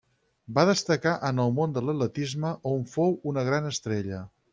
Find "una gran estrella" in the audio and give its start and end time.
3.33-4.23